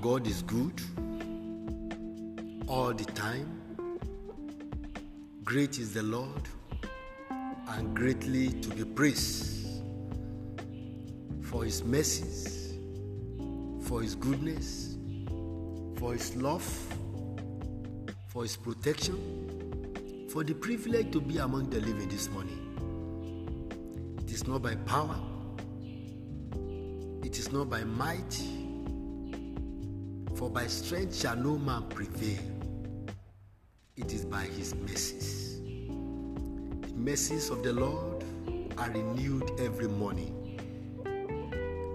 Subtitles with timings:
[0.00, 0.80] God is good
[2.68, 3.60] all the time.
[5.42, 6.42] Great is the Lord
[7.30, 9.82] and greatly to be praised
[11.42, 12.78] for his mercies,
[13.82, 14.96] for his goodness,
[15.96, 16.62] for his love,
[18.28, 24.16] for his protection, for the privilege to be among the living this morning.
[24.22, 25.18] It is not by power,
[27.24, 28.40] it is not by might,
[30.38, 32.38] for by strength shall no man prevail.
[33.96, 35.58] It is by his mercies.
[35.58, 38.22] The mercies of the Lord
[38.78, 40.60] are renewed every morning.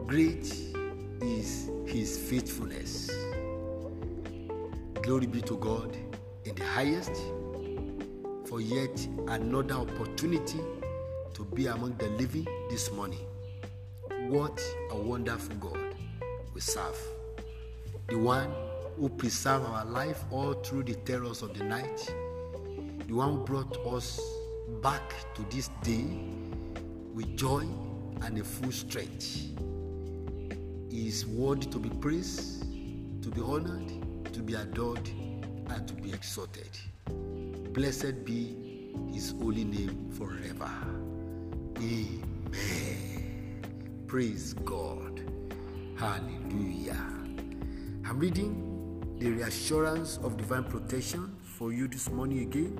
[0.07, 0.53] Great
[1.21, 3.09] is his faithfulness.
[5.01, 5.95] Glory be to God
[6.43, 7.15] in the highest
[8.43, 10.59] for yet another opportunity
[11.33, 13.25] to be among the living this morning.
[14.27, 15.95] What a wonderful God
[16.53, 17.12] we serve.
[18.07, 18.51] The one
[18.97, 22.13] who preserved our life all through the terrors of the night.
[23.07, 24.19] The one who brought us
[24.81, 26.05] back to this day
[27.13, 27.65] with joy
[28.21, 29.53] and a full strength.
[30.89, 32.61] He is worthy to be praised,
[33.23, 33.91] to be honored,
[34.33, 35.07] to be adored,
[35.69, 36.69] and to be exalted.
[37.73, 40.71] Blessed be his holy name forever.
[41.77, 43.13] Amen.
[44.07, 45.21] Praise God.
[45.97, 47.22] Hallelujah.
[48.05, 52.77] I'm reading the reassurance of divine protection for you this morning again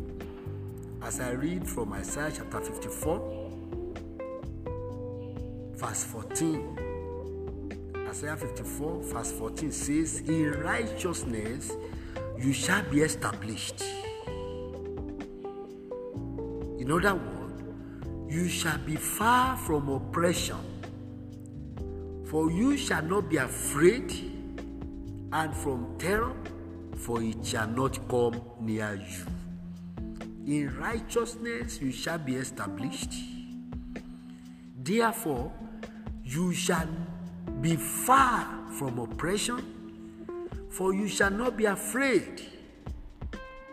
[1.01, 3.51] as I read from Isaiah chapter 54,
[5.75, 6.77] verse 14.
[8.09, 11.71] Isaiah 54, verse 14 says, In righteousness
[12.37, 13.81] you shall be established.
[16.79, 17.63] In other words,
[18.27, 20.57] you shall be far from oppression,
[22.25, 24.32] for you shall not be afraid,
[25.33, 26.31] and from terror,
[26.95, 29.25] for it shall not come near you.
[30.45, 33.13] In righteousness you shall be established.
[34.83, 35.51] Therefore,
[36.23, 36.87] you shall
[37.61, 38.47] be far
[38.77, 42.43] from oppression, for you shall not be afraid,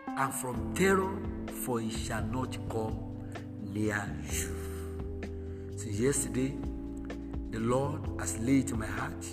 [0.07, 1.15] and from terror,
[1.65, 2.97] for it shall not come
[3.63, 5.29] near you.
[5.77, 6.55] Since yesterday,
[7.51, 9.27] the Lord has laid in my heart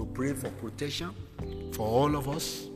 [0.00, 1.10] to pray for protection
[1.72, 2.68] for all of us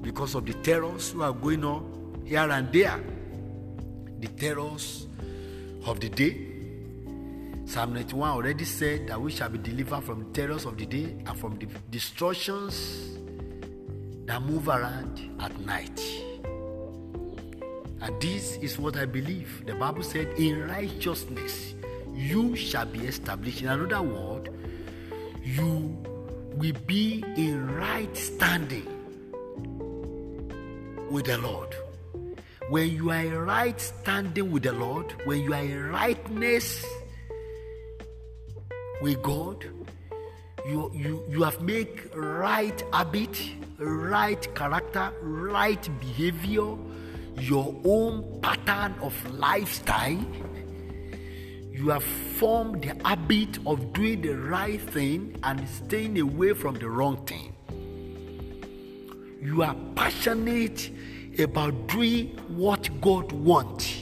[0.00, 3.00] because of the terrors who are going on here and there.
[4.20, 5.08] The terrors
[5.86, 6.46] of the day.
[7.64, 11.16] Psalm 91 already said that we shall be delivered from the terrors of the day
[11.26, 13.16] and from the destructions
[14.26, 16.00] that move around at night.
[18.02, 19.66] And this is what I believe.
[19.66, 21.74] The Bible said, In righteousness
[22.14, 23.62] you shall be established.
[23.62, 24.50] In another word,
[25.42, 25.96] you
[26.54, 28.86] will be in right standing
[31.10, 31.74] with the Lord.
[32.68, 36.84] When you are in right standing with the Lord, when you are in rightness
[39.02, 39.64] with God,
[40.66, 43.42] you, you, you have made right habit,
[43.78, 46.76] right character, right behavior,
[47.38, 50.24] your own pattern of lifestyle.
[51.80, 56.86] You have formed the habit of doing the right thing and staying away from the
[56.86, 57.54] wrong thing.
[59.40, 60.90] You are passionate
[61.38, 63.96] about doing what God wants.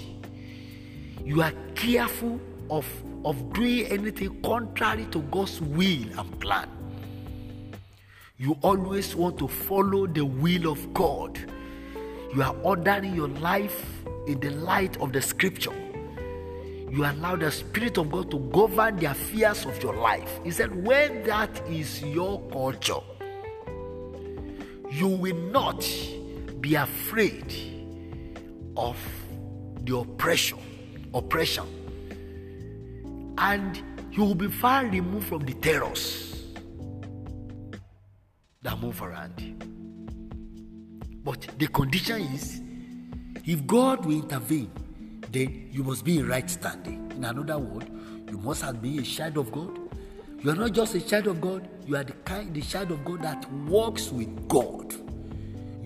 [1.25, 2.85] You are careful of,
[3.25, 6.69] of doing anything contrary to God's will and plan.
[8.39, 11.39] You always want to follow the will of God.
[12.35, 13.85] You are ordering your life
[14.27, 15.88] in the light of the scripture.
[16.91, 20.41] You allow the Spirit of God to govern the affairs of your life.
[20.45, 23.01] He said, when that is your culture,
[24.91, 25.87] you will not
[26.61, 27.55] be afraid
[28.77, 28.97] of
[29.85, 30.59] the oppression
[31.15, 31.65] oppression
[33.39, 36.45] and you will be far removed from the terrors
[38.63, 39.35] that move around
[41.25, 42.61] but the condition is
[43.45, 44.71] if god will intervene
[45.31, 47.91] then you must be in right standing in another word
[48.31, 49.79] you must have been a child of god
[50.41, 53.05] you are not just a child of god you are the kind the child of
[53.05, 54.95] god that walks with god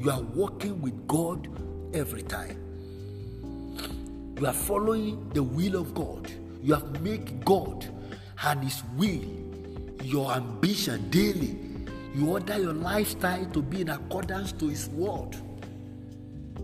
[0.02, 1.46] you are walking with God
[1.94, 2.58] every time.
[4.36, 6.28] You are following the will of God.
[6.60, 7.88] You have made God
[8.42, 9.22] and His will
[10.02, 11.56] your ambition daily.
[12.16, 15.36] You order your lifestyle to be in accordance to His word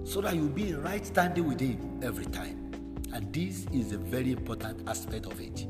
[0.02, 2.57] so that you'll be in right standing with Him every time.
[3.12, 5.66] And this is a very important aspect of it.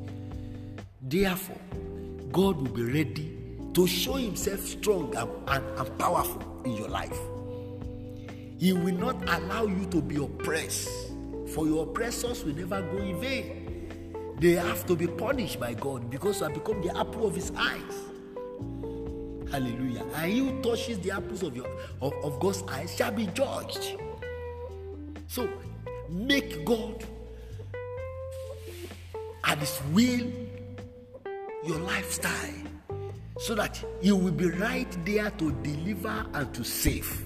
[1.02, 1.61] Therefore,
[2.32, 3.38] God will be ready
[3.75, 7.19] to show himself strong and, and, and powerful in your life.
[8.58, 10.88] He will not allow you to be oppressed,
[11.55, 14.35] for your oppressors will never go in vain.
[14.40, 17.52] They have to be punished by God because you have become the apple of his
[17.56, 18.08] eyes.
[19.50, 20.05] Hallelujah.
[20.14, 21.67] And he who touches the apples of, your,
[22.02, 23.96] of, of God's eyes shall be judged.
[25.26, 25.49] So
[26.11, 27.05] make God
[29.49, 30.31] and his will
[31.65, 32.55] your lifestyle
[33.39, 37.25] so that you will be right there to deliver and to save.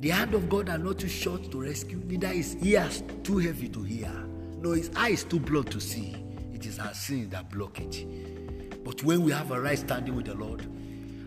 [0.00, 3.68] The hand of God are not too short to rescue, neither is ears too heavy
[3.70, 4.12] to hear,
[4.58, 6.14] nor his eyes too blood to see.
[6.52, 8.84] It is our sins that block it.
[8.84, 10.66] But when we have a right standing with the Lord,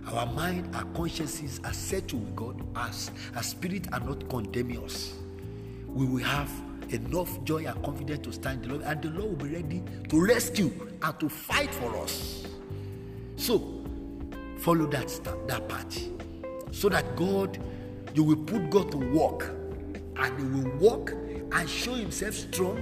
[0.08, 5.14] our mind, our consciences are settled with God, as our spirit are not condemning us.
[5.88, 6.52] We will have
[6.90, 10.26] enough joy and confidence to stand the Lord, and the Lord will be ready to
[10.26, 12.48] rescue and to fight for us.
[13.36, 13.84] So,
[14.60, 15.08] follow that
[15.48, 16.00] that path,
[16.72, 17.60] so that God
[18.18, 19.52] you will put God to work
[20.16, 22.80] and He will walk and show Himself strong.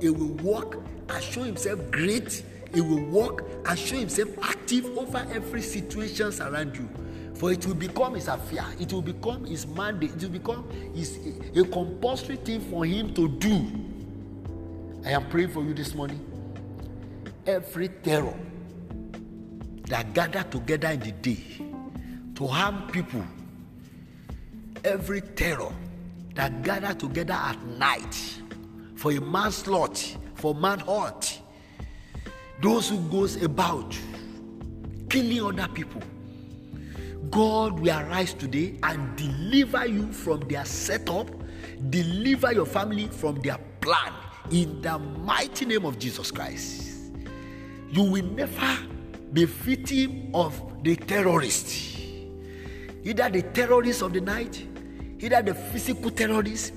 [0.00, 0.76] He will walk
[1.08, 2.44] and show Himself great.
[2.72, 6.88] He will walk and show Himself active over every situations around you.
[7.38, 8.64] For it will become His affair.
[8.80, 10.12] It will become His mandate.
[10.16, 11.18] It will become his,
[11.54, 13.70] a compulsory thing for Him to do.
[15.04, 16.20] I am praying for you this morning.
[17.46, 18.34] Every terror
[19.88, 21.44] that gather together in the day
[22.34, 23.24] to harm people
[24.86, 25.72] every terror
[26.34, 28.40] that gather together at night
[28.94, 31.40] for a manslaughter, for manhunt,
[32.62, 33.98] those who goes about
[35.08, 36.02] killing other people.
[37.30, 41.28] God will arise today and deliver you from their setup,
[41.90, 44.12] deliver your family from their plan
[44.50, 47.12] in the mighty name of Jesus Christ.
[47.90, 48.78] You will never
[49.32, 51.98] be victim of the terrorists,
[53.02, 54.66] either the terrorists of the night
[55.20, 56.72] either the physical terrorists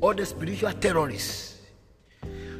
[0.00, 1.60] or the spiritual terrorists.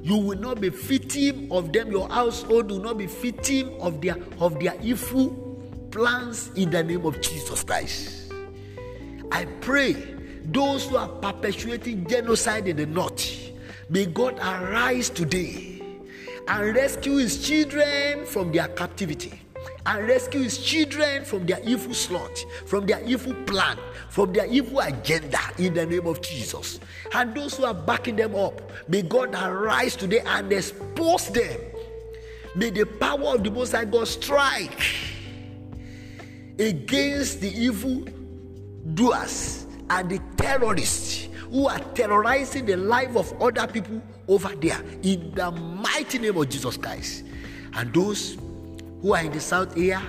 [0.02, 1.90] You will not be victim of them.
[1.90, 5.43] Your household will not be victim of their of their evil
[5.94, 8.32] plans in the name of Jesus Christ.
[9.30, 9.92] I pray
[10.42, 13.52] those who are perpetuating genocide in the north,
[13.88, 15.80] may God arise today
[16.48, 19.40] and rescue his children from their captivity
[19.86, 24.80] and rescue his children from their evil slot, from their evil plan, from their evil
[24.80, 26.80] agenda in the name of Jesus.
[27.14, 31.60] And those who are backing them up, may God arise today and expose them.
[32.56, 34.76] May the power of the Most High God strike
[36.58, 38.04] against the evil
[38.94, 45.32] doers and the terrorists who are terrorizing the life of other people over there in
[45.34, 47.24] the mighty name of Jesus Christ.
[47.74, 48.36] And those
[49.02, 50.02] who are in the south here,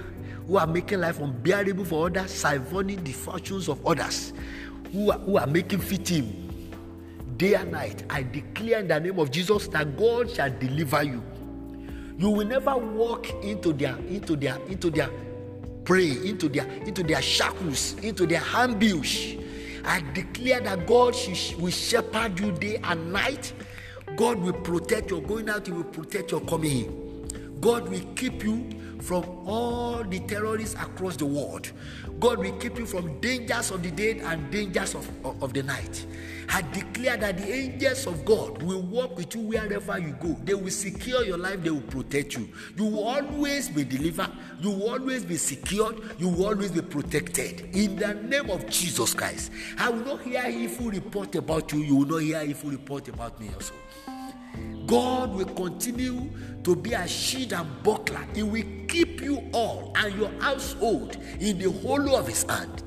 [0.48, 4.34] who are making life unbearable for others, siphoning the fortunes of others,
[4.92, 6.42] who are, who are making fitting
[7.38, 8.04] day and night.
[8.10, 11.24] I declare in the name of Jesus that God shall deliver you.
[12.18, 15.10] You will never walk into their into their into their
[15.86, 19.36] prey, into their into their shackles, into their ambush.
[19.86, 21.16] I declare that God
[21.60, 23.54] will shepherd you day and night.
[24.16, 27.05] God will protect your going out, He will protect your coming in.
[27.66, 28.70] God will keep you
[29.02, 31.72] from all the terrorists across the world.
[32.20, 35.64] God will keep you from dangers of the day and dangers of, of, of, the
[35.64, 36.06] night.
[36.50, 40.38] I declare that the angels of God will walk with you wherever you go.
[40.44, 42.48] They will secure your life, they will protect you.
[42.78, 44.30] You will always be delivered,
[44.62, 47.76] you will always be secured, you will always be protected.
[47.76, 49.52] In the name of Jesus Christ.
[49.80, 53.40] I will not hear evil report about you, you will not hear evil report about
[53.42, 53.74] me also.
[54.86, 56.30] God will continue
[56.64, 58.26] to be a shield and buckler.
[58.34, 62.84] He will keep you all and your household in the hollow of his hand.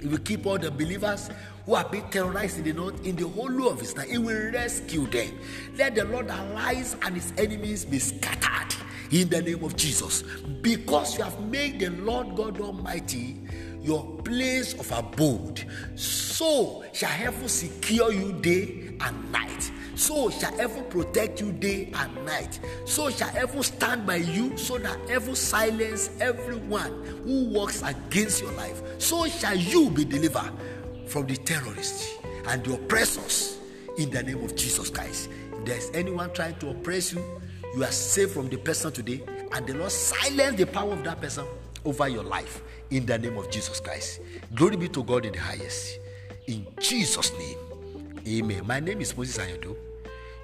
[0.00, 1.30] He will keep all the believers
[1.66, 4.10] who are being terrorized in the north in the hollow of his hand.
[4.10, 5.38] He will rescue them.
[5.76, 8.74] Let the Lord arise and his enemies be scattered
[9.10, 10.22] in the name of Jesus.
[10.62, 13.40] Because you have made the Lord God Almighty
[13.82, 15.64] your place of abode,
[15.94, 22.24] so shall heaven secure you day and night so shall heaven protect you day and
[22.24, 22.58] night.
[22.86, 28.52] So shall heaven stand by you, so that heaven silence everyone who works against your
[28.52, 28.82] life.
[28.98, 30.52] So shall you be delivered
[31.06, 32.14] from the terrorists
[32.48, 33.58] and the oppressors
[33.98, 35.28] in the name of Jesus Christ.
[35.52, 37.22] If there's anyone trying to oppress you,
[37.76, 41.20] you are saved from the person today, and the Lord silence the power of that
[41.20, 41.44] person
[41.84, 44.20] over your life in the name of Jesus Christ.
[44.54, 45.98] Glory be to God in the highest.
[46.46, 47.58] In Jesus' name.
[48.26, 48.66] Amen.
[48.66, 49.76] My name is Moses Ayodo.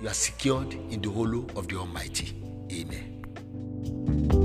[0.01, 2.35] you are secured in the hollow of the Almighty.
[2.71, 4.36] Amen.